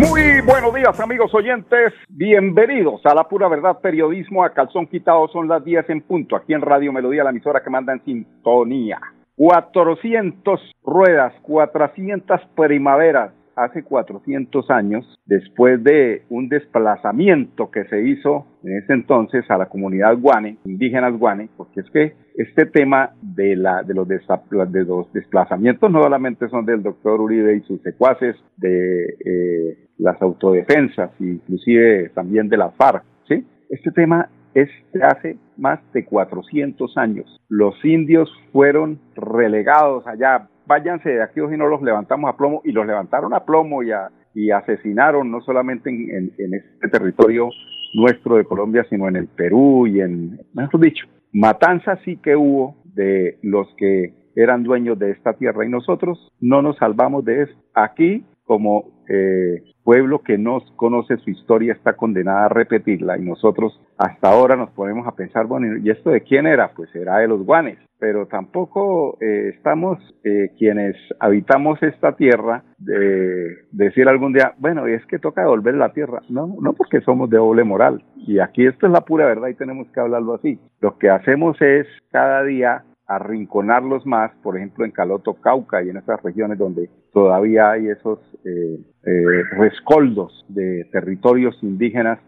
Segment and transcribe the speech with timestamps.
[0.00, 5.46] Muy buenos días amigos oyentes, bienvenidos a la pura verdad periodismo a calzón quitado, son
[5.46, 8.98] las 10 en punto, aquí en Radio Melodía, la emisora que manda en sintonía.
[9.36, 18.78] 400 ruedas, 400 primaveras, hace 400 años, después de un desplazamiento que se hizo en
[18.78, 23.82] ese entonces a la comunidad guane, indígenas guane, porque es que este tema de, la,
[23.82, 29.04] de, los, de los desplazamientos no solamente son del doctor Uribe y sus secuaces, de
[29.26, 33.46] eh, las autodefensas, inclusive también de la FARC, ¿sí?
[33.68, 37.40] Este tema es de hace más de 400 años.
[37.48, 42.62] Los indios fueron relegados allá, váyanse de aquí o si no los levantamos a plomo,
[42.64, 43.90] y los levantaron a plomo y,
[44.34, 47.48] y asesinaron no solamente en, este territorio
[47.94, 52.76] nuestro de Colombia, sino en el Perú y en, mejor dicho, matanza sí que hubo
[52.84, 57.54] de los que eran dueños de esta tierra y nosotros no nos salvamos de eso.
[57.74, 63.80] Aquí, como eh, pueblo que no conoce su historia está condenada a repetirla y nosotros
[63.96, 66.72] hasta ahora nos ponemos a pensar, bueno, ¿y esto de quién era?
[66.74, 73.54] Pues era de los guanes, pero tampoco eh, estamos eh, quienes habitamos esta tierra de
[73.70, 76.20] decir algún día, bueno, es que toca devolver la tierra.
[76.28, 78.02] No, no porque somos de doble moral.
[78.16, 80.58] Y aquí esto es la pura verdad y tenemos que hablarlo así.
[80.80, 85.96] Lo que hacemos es cada día arrinconarlos más, por ejemplo en Caloto, Cauca y en
[85.96, 92.20] esas regiones donde todavía hay esos eh, eh, rescoldos de territorios indígenas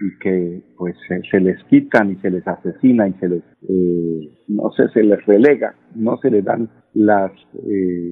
[0.00, 0.96] y que pues
[1.30, 5.24] se, les quitan y se les asesina y se les eh, no sé se les
[5.26, 7.32] relega no se les dan las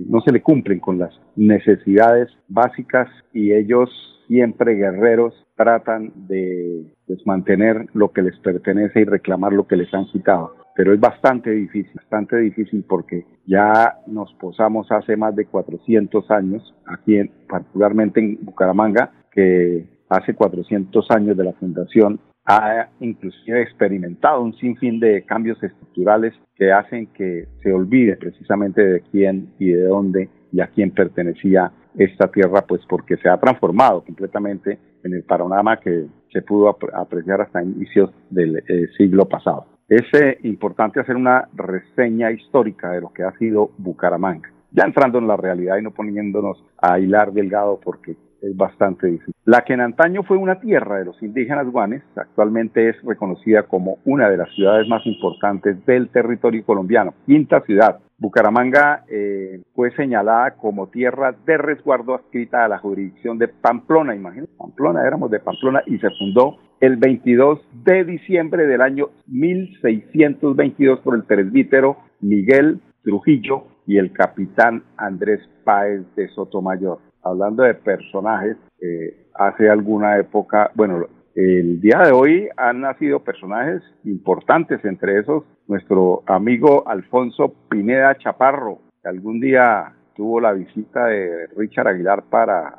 [0.07, 3.91] no se le cumplen con las necesidades básicas y ellos
[4.33, 9.93] siempre guerreros tratan de pues, mantener lo que les pertenece y reclamar lo que les
[9.93, 10.55] han quitado.
[10.75, 16.75] Pero es bastante difícil, bastante difícil porque ya nos posamos hace más de 400 años,
[16.87, 19.87] aquí en, particularmente en Bucaramanga, que
[20.17, 26.73] hace 400 años de la fundación ha inclusive experimentado un sinfín de cambios estructurales que
[26.73, 32.29] hacen que se olvide precisamente de quién y de dónde y a quién pertenecía esta
[32.29, 37.63] tierra, pues porque se ha transformado completamente en el panorama que se pudo apreciar hasta
[37.63, 43.25] inicios del eh, siglo pasado es eh, importante hacer una reseña histórica de lo que
[43.25, 44.51] ha sido Bucaramanga.
[44.71, 49.35] Ya entrando en la realidad y no poniéndonos a hilar delgado porque es bastante difícil.
[49.45, 53.99] La que en antaño fue una tierra de los indígenas guanes, actualmente es reconocida como
[54.05, 58.01] una de las ciudades más importantes del territorio colombiano, quinta ciudad.
[58.19, 64.53] Bucaramanga eh, fue señalada como tierra de resguardo adscrita a la jurisdicción de Pamplona, imagínense,
[64.57, 71.15] Pamplona, éramos de Pamplona y se fundó el 22 de diciembre del año 1622 por
[71.15, 76.99] el presbítero Miguel Trujillo y el capitán Andrés Páez de Sotomayor.
[77.23, 83.83] Hablando de personajes, eh, hace alguna época, bueno, el día de hoy han nacido personajes
[84.05, 91.47] importantes, entre esos nuestro amigo Alfonso Pineda Chaparro, que algún día tuvo la visita de
[91.57, 92.79] Richard Aguilar para,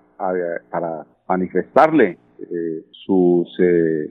[0.69, 3.47] para manifestarle eh, su,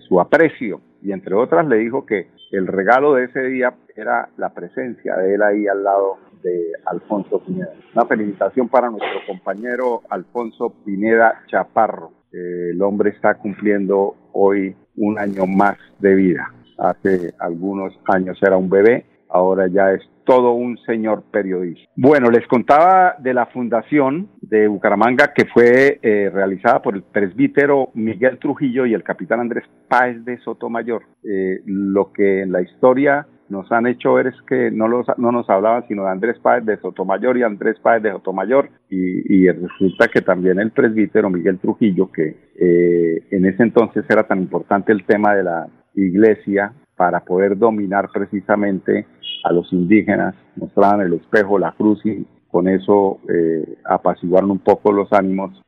[0.08, 0.80] su aprecio.
[1.02, 5.34] Y entre otras le dijo que el regalo de ese día era la presencia de
[5.34, 7.72] él ahí al lado de Alfonso Pineda.
[7.94, 12.12] Una felicitación para nuestro compañero Alfonso Pineda Chaparro.
[12.32, 16.52] el hombre está cumpliendo hoy un año más de vida.
[16.78, 21.90] Hace algunos años era un bebé, ahora ya es todo un señor periodista.
[21.96, 27.90] Bueno, les contaba de la fundación de Bucaramanga que fue eh, realizada por el presbítero
[27.94, 31.02] Miguel Trujillo y el capitán Andrés Páez de Sotomayor.
[31.24, 35.32] Eh, lo que en la historia nos han hecho ver es que no, los, no
[35.32, 39.48] nos hablaban sino de Andrés Páez de Sotomayor y Andrés Páez de Sotomayor y, y
[39.48, 44.92] resulta que también el presbítero Miguel Trujillo, que eh, en ese entonces era tan importante
[44.92, 49.06] el tema de la iglesia para poder dominar precisamente
[49.44, 54.92] a los indígenas, mostraban el espejo, la cruz y con eso eh, apaciguaron un poco
[54.92, 55.60] los ánimos,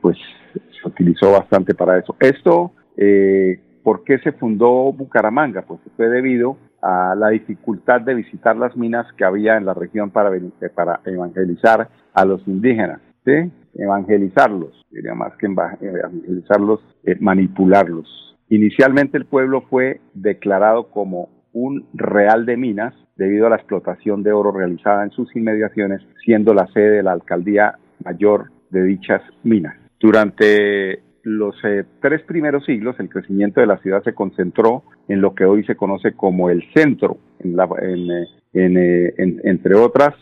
[0.00, 0.16] pues
[0.52, 2.14] se utilizó bastante para eso.
[2.20, 5.62] Esto, eh, ¿por qué se fundó Bucaramanga?
[5.62, 10.10] Pues fue debido a la dificultad de visitar las minas que había en la región
[10.10, 10.30] para,
[10.74, 13.52] para evangelizar a los indígenas, ¿sí?
[13.74, 22.44] evangelizarlos, diría más que evangelizarlos, eh, manipularlos Inicialmente el pueblo fue declarado como un real
[22.46, 26.96] de minas debido a la explotación de oro realizada en sus inmediaciones, siendo la sede
[26.96, 29.76] de la alcaldía mayor de dichas minas.
[29.98, 35.34] Durante los eh, tres primeros siglos, el crecimiento de la ciudad se concentró en lo
[35.34, 37.18] que hoy se conoce como el centro.
[37.40, 40.14] En la, en, eh, eh, entre otras,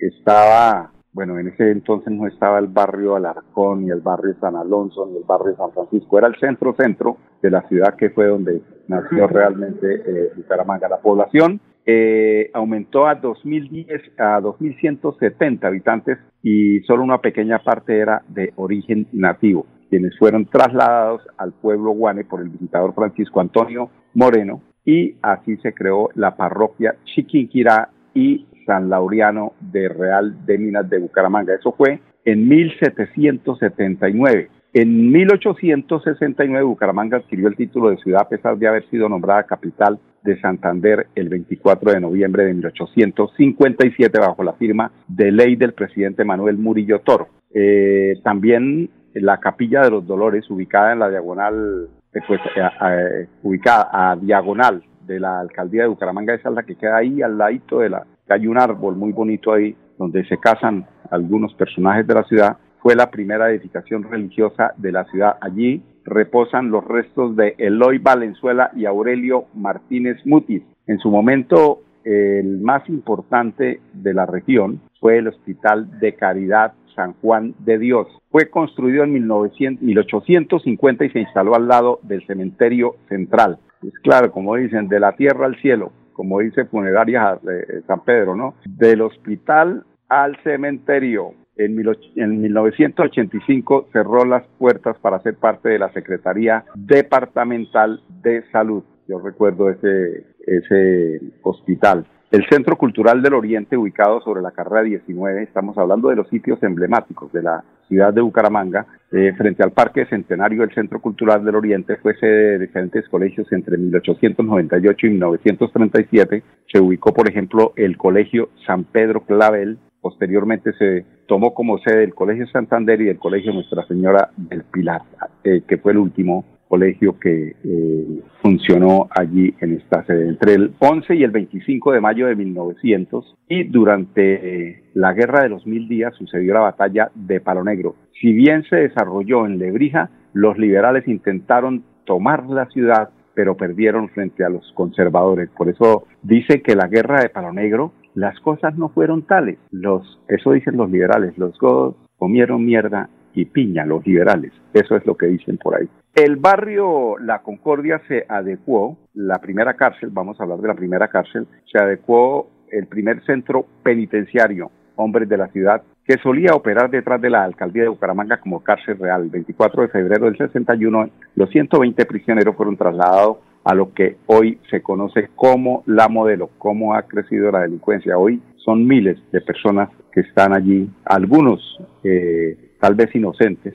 [0.00, 5.04] estaba bueno, en ese entonces no estaba el barrio Alarcón, ni el barrio San Alonso,
[5.06, 9.26] ni el barrio San Francisco, era el centro-centro de la ciudad que fue donde nació
[9.26, 10.88] realmente eh, Bucaramanga.
[10.88, 18.22] La población eh, aumentó a 2010 a 2.170 habitantes y solo una pequeña parte era
[18.28, 24.62] de origen nativo, quienes fueron trasladados al pueblo Guane por el visitador Francisco Antonio Moreno
[24.84, 30.98] y así se creó la parroquia Chiquinquirá y San Laureano de Real de Minas de
[30.98, 31.54] Bucaramanga.
[31.54, 34.50] Eso fue en 1779.
[34.74, 39.98] En 1869 Bucaramanga adquirió el título de ciudad a pesar de haber sido nombrada capital
[40.22, 46.24] de Santander el 24 de noviembre de 1857 bajo la firma de ley del presidente
[46.24, 47.28] Manuel Murillo Toro.
[47.54, 53.88] Eh, también la Capilla de los Dolores, ubicada en la diagonal, eh, pues, eh, ubicada
[53.92, 57.80] a diagonal de la alcaldía de Bucaramanga, esa es la que queda ahí al ladito
[57.80, 62.24] de la hay un árbol muy bonito ahí donde se casan algunos personajes de la
[62.24, 65.36] ciudad, fue la primera edificación religiosa de la ciudad.
[65.40, 70.62] Allí reposan los restos de Eloy Valenzuela y Aurelio Martínez Mutis.
[70.86, 77.14] En su momento, el más importante de la región fue el Hospital de Caridad San
[77.22, 78.08] Juan de Dios.
[78.30, 83.58] Fue construido en 1850 y se instaló al lado del cementerio central.
[83.86, 88.34] Es claro, como dicen, de la tierra al cielo como dice Funeraria eh, San Pedro,
[88.34, 88.56] ¿no?
[88.64, 91.34] Del hospital al cementerio.
[91.54, 98.82] En, 1985 cerró las puertas para ser parte de la Secretaría Departamental de Salud.
[99.06, 102.04] Yo recuerdo ese, ese hospital.
[102.30, 106.62] El Centro Cultural del Oriente, ubicado sobre la carrera 19, estamos hablando de los sitios
[106.62, 111.54] emblemáticos de la ciudad de Bucaramanga, eh, frente al Parque Centenario del Centro Cultural del
[111.54, 116.42] Oriente, fue sede de diferentes colegios entre 1898 y 1937.
[116.70, 122.14] Se ubicó, por ejemplo, el Colegio San Pedro Clavel, posteriormente se tomó como sede el
[122.14, 125.00] Colegio Santander y el Colegio Nuestra Señora del Pilar,
[125.44, 130.74] eh, que fue el último colegio que eh, funcionó allí en esta sede entre el
[130.78, 135.66] 11 y el 25 de mayo de 1900 y durante eh, la Guerra de los
[135.66, 137.96] Mil Días sucedió la batalla de Palo Negro.
[138.20, 144.44] Si bien se desarrolló en Lebrija, los liberales intentaron tomar la ciudad pero perdieron frente
[144.44, 145.48] a los conservadores.
[145.56, 149.58] Por eso dice que la guerra de Palo Negro, las cosas no fueron tales.
[149.70, 154.50] Los, eso dicen los liberales, los godos comieron mierda y piña, los liberales.
[154.74, 155.88] Eso es lo que dicen por ahí.
[156.18, 161.06] El barrio La Concordia se adecuó, la primera cárcel, vamos a hablar de la primera
[161.06, 167.20] cárcel, se adecuó el primer centro penitenciario, hombres de la ciudad, que solía operar detrás
[167.20, 169.22] de la alcaldía de Bucaramanga como cárcel real.
[169.22, 174.58] El 24 de febrero del 61, los 120 prisioneros fueron trasladados a lo que hoy
[174.70, 178.18] se conoce como la modelo, cómo ha crecido la delincuencia.
[178.18, 181.60] Hoy son miles de personas que están allí, algunos
[182.02, 183.74] eh, tal vez inocentes,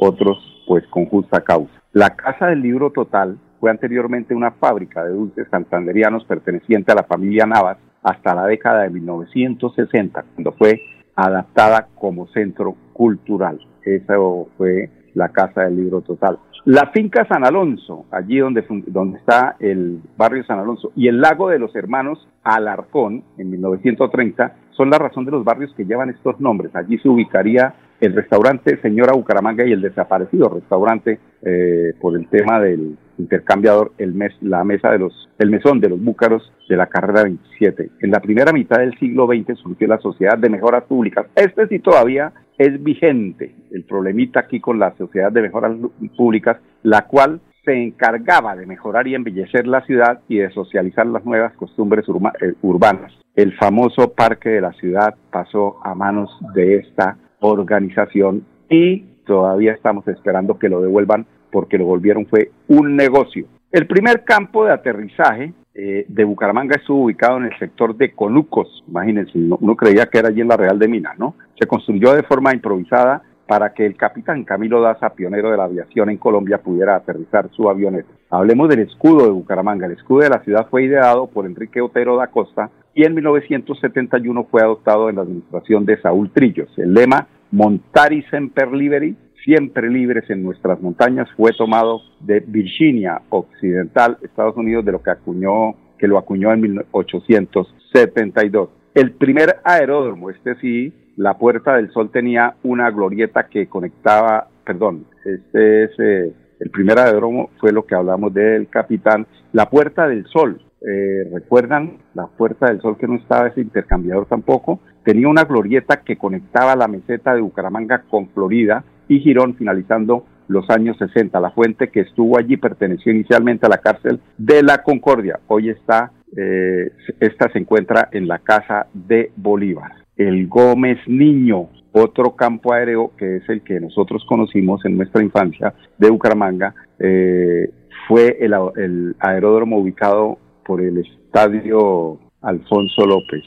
[0.00, 1.72] otros pues con justa causa.
[1.92, 7.04] La Casa del Libro Total fue anteriormente una fábrica de dulces santanderianos perteneciente a la
[7.04, 10.80] familia Navas hasta la década de 1960, cuando fue
[11.16, 13.58] adaptada como centro cultural.
[13.82, 14.14] Esa
[14.58, 16.38] fue la Casa del Libro Total.
[16.66, 21.48] La finca San Alonso, allí donde, donde está el barrio San Alonso, y el lago
[21.48, 26.38] de los hermanos Alarcón, en 1930, son la razón de los barrios que llevan estos
[26.40, 26.76] nombres.
[26.76, 32.60] Allí se ubicaría el restaurante Señora Bucaramanga y el desaparecido restaurante eh, por el tema
[32.60, 36.86] del intercambiador, el mes, la mesa de los, el mesón de los búcaros de la
[36.86, 37.90] carrera 27.
[38.00, 41.26] En la primera mitad del siglo XX surgió la Sociedad de Mejoras Públicas.
[41.34, 45.76] Este sí todavía es vigente, el problemita aquí con la Sociedad de Mejoras
[46.16, 51.24] Públicas, la cual se encargaba de mejorar y embellecer la ciudad y de socializar las
[51.24, 53.12] nuevas costumbres eh, urbanas.
[53.34, 60.06] El famoso parque de la ciudad pasó a manos de esta organización y todavía estamos
[60.08, 63.46] esperando que lo devuelvan porque lo volvieron fue un negocio.
[63.70, 68.82] El primer campo de aterrizaje eh, de Bucaramanga estuvo ubicado en el sector de Conucos,
[68.88, 71.36] imagínense, uno, creía que era allí en la Real de Minas, ¿no?
[71.58, 76.10] Se construyó de forma improvisada para que el capitán Camilo Daza, pionero de la aviación
[76.10, 78.08] en Colombia, pudiera aterrizar su avioneta.
[78.28, 79.86] Hablemos del escudo de Bucaramanga.
[79.86, 84.46] El escudo de la ciudad fue ideado por Enrique Otero da Costa y en 1971
[84.50, 86.68] fue adoptado en la administración de Saúl Trillos.
[86.78, 94.18] El lema Montari Semper Liberi siempre libres en nuestras montañas, fue tomado de Virginia Occidental,
[94.22, 98.68] Estados Unidos, de lo que acuñó, que lo acuñó en 1872.
[98.94, 105.06] El primer aeródromo, este sí, la Puerta del Sol tenía una glorieta que conectaba, perdón,
[105.24, 106.30] este es eh,
[106.60, 110.60] el primer aeródromo, fue lo que hablamos del capitán, la Puerta del Sol.
[110.80, 114.80] Eh, ¿Recuerdan la Puerta del Sol que no estaba ese intercambiador tampoco?
[115.04, 120.68] Tenía una glorieta que conectaba la meseta de Bucaramanga con Florida y Girón, finalizando los
[120.70, 121.40] años 60.
[121.40, 125.40] La fuente que estuvo allí perteneció inicialmente a la cárcel de la Concordia.
[125.48, 132.34] Hoy está, eh, esta se encuentra en la casa de Bolívar el Gómez Niño, otro
[132.34, 137.70] campo aéreo que es el que nosotros conocimos en nuestra infancia de Bucaramanga, eh,
[138.06, 143.42] fue el, el, aeródromo ubicado por el estadio Alfonso López.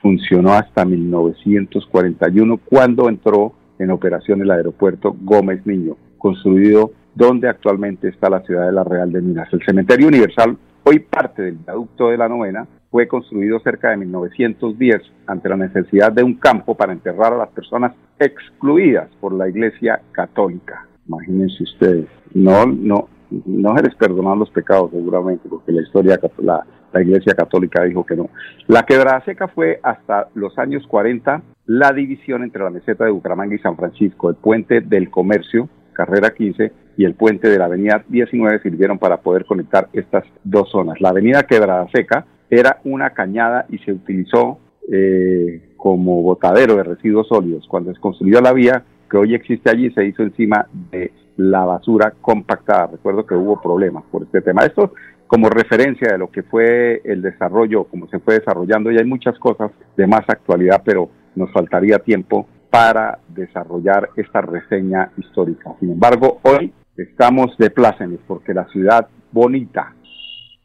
[0.00, 8.30] Funcionó hasta 1941 cuando entró en operación el aeropuerto Gómez Niño, construido donde actualmente está
[8.30, 9.52] la ciudad de la Real de Minas.
[9.52, 15.02] El cementerio universal, hoy parte del viaducto de la novena, fue construido cerca de 1910
[15.26, 20.00] ante la necesidad de un campo para enterrar a las personas excluidas por la Iglesia
[20.12, 20.86] Católica.
[21.06, 23.08] Imagínense ustedes, no, no,
[23.46, 28.16] no se les los pecados seguramente, porque la historia, la, la Iglesia Católica dijo que
[28.16, 28.30] no.
[28.66, 33.54] La quebrada seca fue hasta los años 40 la división entre la meseta de Bucaramanga
[33.54, 38.04] y San Francisco, el puente del comercio, carrera 15, y el puente de la avenida
[38.08, 41.00] 19 sirvieron para poder conectar estas dos zonas.
[41.00, 44.58] La avenida Quebrada Seca era una cañada y se utilizó
[44.92, 47.66] eh, como botadero de residuos sólidos.
[47.68, 52.12] Cuando se construyó la vía que hoy existe allí, se hizo encima de la basura
[52.20, 52.88] compactada.
[52.88, 54.62] Recuerdo que hubo problemas por este tema.
[54.62, 54.92] Esto
[55.26, 59.38] como referencia de lo que fue el desarrollo, como se fue desarrollando, y hay muchas
[59.38, 65.72] cosas de más actualidad, pero nos faltaría tiempo para desarrollar esta reseña histórica.
[65.78, 69.94] Sin embargo, hoy estamos de plácemes porque la ciudad bonita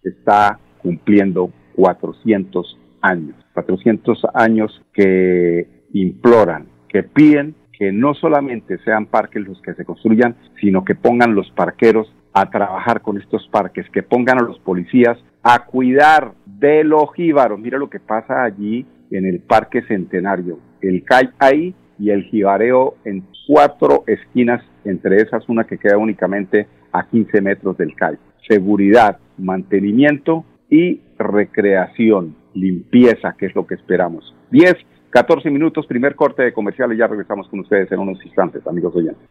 [0.03, 9.45] está cumpliendo 400 años, 400 años que imploran, que piden que no solamente sean parques
[9.45, 14.03] los que se construyan, sino que pongan los parqueros a trabajar con estos parques, que
[14.03, 17.59] pongan a los policías a cuidar de los jíbaros.
[17.59, 20.59] Mira lo que pasa allí en el Parque Centenario.
[20.81, 26.67] El CAI ahí y el jibareo en cuatro esquinas, entre esas una que queda únicamente
[26.91, 28.17] a 15 metros del CAI.
[28.47, 34.35] Seguridad, mantenimiento y recreación, limpieza, que es lo que esperamos.
[34.51, 34.75] 10,
[35.15, 38.93] 14 minutos, primer corte de comercial y ya regresamos con ustedes en unos instantes, amigos
[38.97, 39.29] oyentes.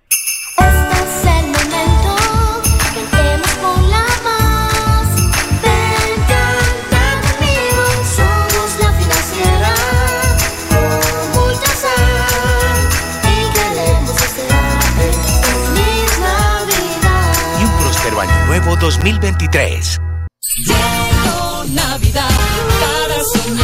[17.61, 20.01] Y un próspero año nuevo 2023.
[20.67, 22.31] Llegó Navidad
[22.81, 23.64] para soñar,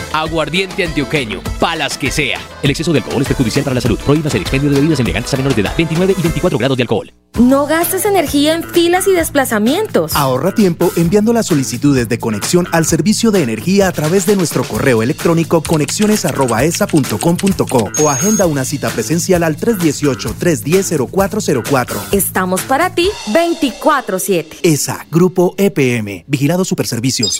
[0.13, 2.39] Aguardiente antioqueño, palas que sea.
[2.61, 3.97] El exceso de alcohol es perjudicial para la salud.
[3.99, 5.73] Prohíbas el expendio de bebidas elegantes a menores de edad.
[5.77, 7.13] 29 y 24 grados de alcohol.
[7.39, 10.13] No gastes energía en filas y desplazamientos.
[10.15, 14.63] Ahorra tiempo enviando las solicitudes de conexión al servicio de energía a través de nuestro
[14.63, 21.95] correo electrónico conexiones.esa.com.co o agenda una cita presencial al 318-310-0404.
[22.11, 24.57] Estamos para ti 24-7.
[24.63, 27.39] ESA, Grupo EPM, Vigilado Superservicios.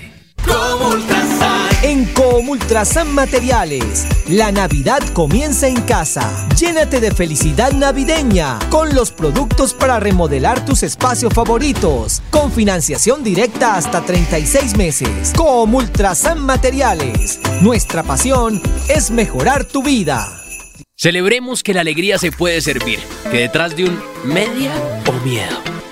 [1.83, 6.47] En Comultrasan Materiales, la Navidad comienza en casa.
[6.55, 13.75] Llénate de felicidad navideña con los productos para remodelar tus espacios favoritos, con financiación directa
[13.75, 15.33] hasta 36 meses.
[15.35, 20.27] Comultrasan Materiales, nuestra pasión es mejorar tu vida.
[20.95, 22.99] Celebremos que la alegría se puede servir,
[23.31, 24.71] que detrás de un media
[25.07, 25.80] o miedo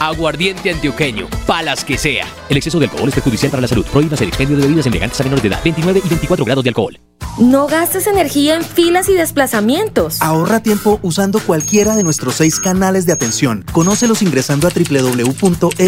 [0.00, 2.26] Aguardiente antioqueño, palas que sea.
[2.48, 3.84] El exceso de alcohol es perjudicial para la salud.
[3.86, 5.60] Prohíbas el expendio de bebidas elegantes a menores de edad.
[5.64, 6.98] 29 y 24 grados de alcohol.
[7.38, 10.20] No gastes energía en filas y desplazamientos.
[10.20, 13.64] Ahorra tiempo usando cualquiera de nuestros seis canales de atención.
[13.70, 15.78] Conócelos ingresando a www.esa.com.co.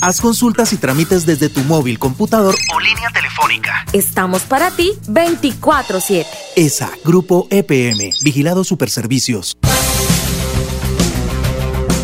[0.00, 3.86] Haz consultas y trámites desde tu móvil, computador o línea telefónica.
[3.94, 6.26] Estamos para ti 24-7.
[6.56, 9.56] ESA, Grupo EPM, Vigilado Superservicios.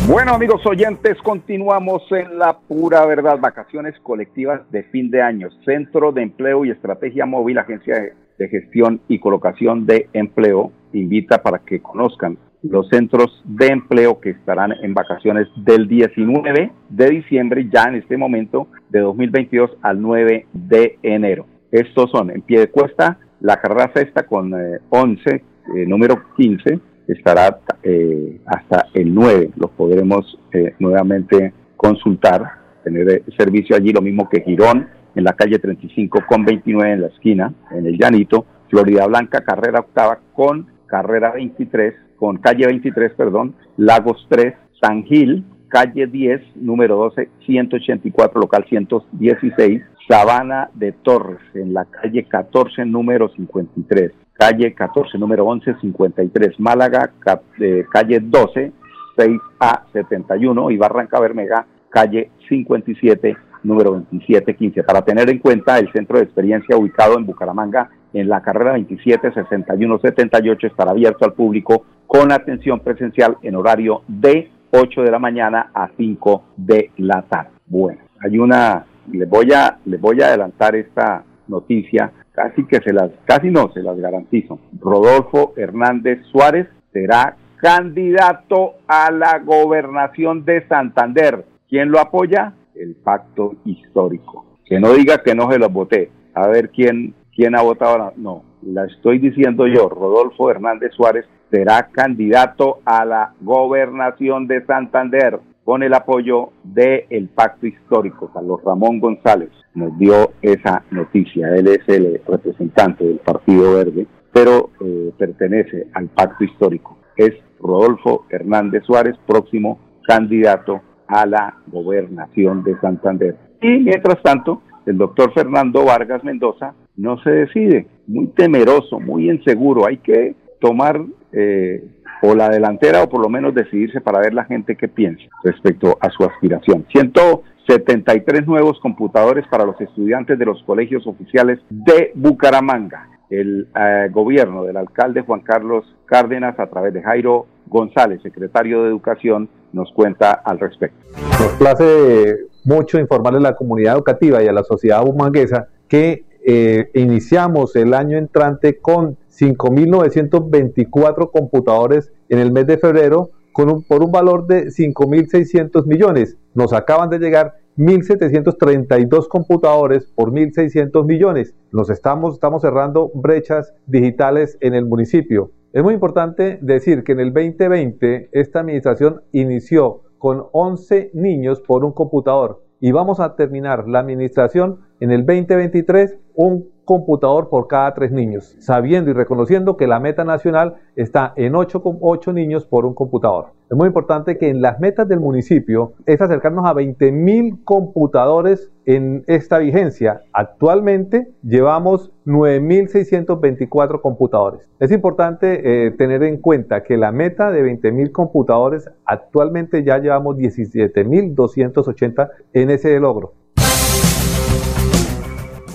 [0.07, 3.39] Bueno, amigos oyentes, continuamos en la pura verdad.
[3.41, 5.49] Vacaciones colectivas de fin de año.
[5.65, 11.59] Centro de Empleo y Estrategia Móvil, Agencia de Gestión y Colocación de Empleo, invita para
[11.59, 17.83] que conozcan los centros de empleo que estarán en vacaciones del 19 de diciembre, ya
[17.83, 21.47] en este momento, de 2022 al 9 de enero.
[21.69, 25.41] Estos son en pie de cuesta, la carrera sexta con eh, 11, eh,
[25.85, 29.51] número 15, estará eh, hasta el 9.
[29.55, 32.43] Los podremos eh, nuevamente consultar,
[32.83, 37.01] tener eh, servicio allí, lo mismo que Girón, en la calle 35 con 29 en
[37.01, 43.13] la esquina, en el Llanito, Florida Blanca, carrera octava con carrera 23, con calle 23,
[43.13, 51.39] perdón, Lagos 3, San Gil, calle 10, número 12, 184, local 116, Sabana de Torres,
[51.53, 57.11] en la calle 14, número 53 calle 14, número 11, 53, Málaga,
[57.59, 58.71] eh, calle 12,
[59.17, 64.83] 6A 71 y Barranca Bermega, calle 57, número 2715.
[64.83, 69.33] Para tener en cuenta, el centro de experiencia ubicado en Bucaramanga, en la carrera 27
[69.33, 75.19] 61 78, estará abierto al público con atención presencial en horario de 8 de la
[75.19, 77.49] mañana a 5 de la tarde.
[77.65, 82.93] Bueno, hay una, les voy a, les voy a adelantar esta noticia, casi que se
[82.93, 84.59] las, casi no, se las garantizo.
[84.79, 91.45] Rodolfo Hernández Suárez será candidato a la gobernación de Santander.
[91.67, 92.53] ¿Quién lo apoya?
[92.75, 94.45] El pacto histórico.
[94.65, 96.11] Que no diga que no se los voté.
[96.35, 98.13] A ver quién, quién ha votado.
[98.17, 99.89] No, la estoy diciendo yo.
[99.89, 107.67] Rodolfo Hernández Suárez será candidato a la gobernación de Santander con el apoyo del pacto
[107.67, 108.31] histórico.
[108.33, 111.53] Carlos Ramón González nos dio esa noticia.
[111.57, 116.97] Él es el representante del Partido Verde, pero eh, pertenece al pacto histórico.
[117.17, 119.77] Es Rodolfo Hernández Suárez, próximo
[120.07, 123.35] candidato a la gobernación de Santander.
[123.61, 129.85] Y mientras tanto, el doctor Fernando Vargas Mendoza no se decide, muy temeroso, muy inseguro.
[129.85, 131.03] Hay que tomar
[131.33, 131.83] eh,
[132.21, 135.97] o la delantera o por lo menos decidirse para ver la gente que piensa respecto
[135.99, 136.85] a su aspiración.
[136.91, 143.09] 173 nuevos computadores para los estudiantes de los colegios oficiales de Bucaramanga.
[143.29, 148.89] El eh, gobierno del alcalde Juan Carlos Cárdenas a través de Jairo González, secretario de
[148.89, 150.97] Educación, nos cuenta al respecto.
[151.39, 156.89] Nos place mucho informarle a la comunidad educativa y a la sociedad bumanguesa que eh,
[156.93, 164.45] iniciamos el año entrante con 5.924 computadores en el mes de febrero por un valor
[164.45, 166.37] de 5.600 millones.
[166.53, 171.55] Nos acaban de llegar 1.732 computadores por 1.600 millones.
[171.71, 175.51] Nos estamos, estamos cerrando brechas digitales en el municipio.
[175.73, 181.85] Es muy importante decir que en el 2020 esta administración inició con 11 niños por
[181.85, 187.93] un computador y vamos a terminar la administración en el 2023 un computador por cada
[187.93, 192.85] tres niños, sabiendo y reconociendo que la meta nacional está en 8, 8 niños por
[192.85, 193.51] un computador.
[193.69, 199.25] Es muy importante que en las metas del municipio es acercarnos a 20.000 computadores en
[199.27, 200.21] esta vigencia.
[200.31, 204.69] Actualmente llevamos 9.624 computadores.
[204.79, 210.37] Es importante eh, tener en cuenta que la meta de 20.000 computadores actualmente ya llevamos
[210.37, 213.33] 17.280 en ese logro.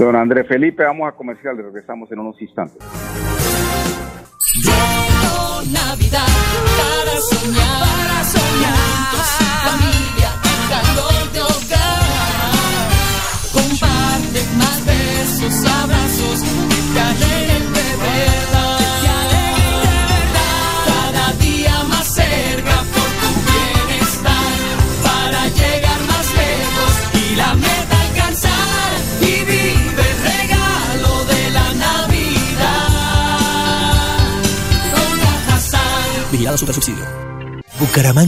[0.02, 2.82] Don Andrés Felipe, vamos a comercial, regresamos en unos instantes.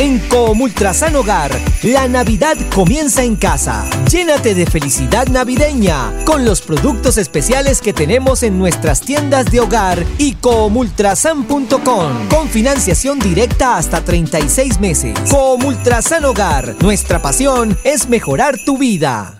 [0.00, 1.50] En Comultrasan Hogar,
[1.82, 3.84] la Navidad comienza en casa.
[4.10, 10.02] Llénate de felicidad navideña con los productos especiales que tenemos en nuestras tiendas de hogar
[10.16, 15.12] y comultrasan.com con financiación directa hasta 36 meses.
[15.30, 19.39] Comultrasan Hogar, nuestra pasión es mejorar tu vida.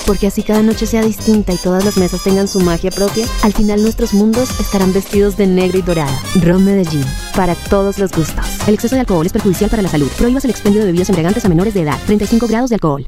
[0.05, 3.53] porque así cada noche sea distinta y todas las mesas tengan su magia propia, al
[3.53, 6.13] final nuestros mundos estarán vestidos de negro y dorado.
[6.41, 8.45] Ron Medellín, para todos los gustos.
[8.67, 10.09] El exceso de alcohol es perjudicial para la salud.
[10.17, 11.97] Prohíbas el expendio de bebidas embriagantes a menores de edad.
[12.05, 13.07] 35 grados de alcohol.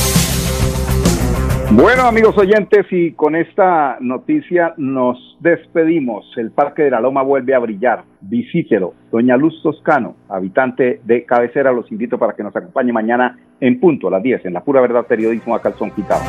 [1.73, 6.25] Bueno, amigos oyentes, y con esta noticia nos despedimos.
[6.35, 8.03] El Parque de la Loma vuelve a brillar.
[8.19, 8.93] Visítelo.
[9.11, 14.09] Doña Luz Toscano, habitante de cabecera, los invito para que nos acompañe mañana en punto
[14.09, 16.21] a las 10 en la pura verdad periodismo a calzón quitado.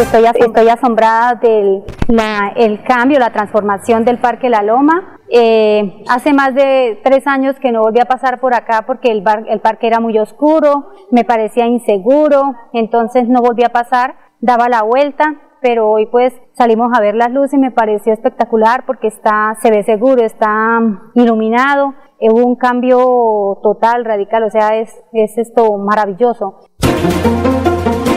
[0.00, 5.17] Estoy, asombrada del la- el cambio, la transformación del Parque La Loma.
[5.30, 9.22] Eh, hace más de tres años que no volví a pasar por acá porque el,
[9.22, 15.34] parque era muy oscuro, me parecía inseguro, entonces no volví a pasar, daba la vuelta,
[15.60, 19.70] pero hoy pues salimos a ver las luces y me pareció espectacular porque está, se
[19.70, 25.36] ve seguro, está mm, iluminado, eh, hubo un cambio total, radical, o sea, es, es
[25.36, 26.60] esto maravilloso.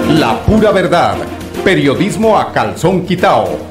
[0.09, 1.15] La pura verdad.
[1.63, 3.70] Periodismo a calzón quitao.